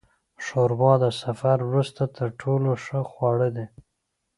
[0.43, 3.65] ښوروا د سفر وروسته تر ټولو ښه خواړه ده.